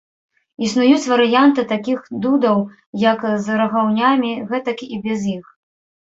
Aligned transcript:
Існуюць 0.67 1.09
варыянты 1.09 1.65
такіх 1.73 1.99
дудаў 2.23 2.57
як 3.01 3.21
з 3.47 3.59
рагаўнямі, 3.59 4.31
гэтак 4.53 4.83
і 4.97 4.99
без 5.05 5.19
іх. 5.35 5.45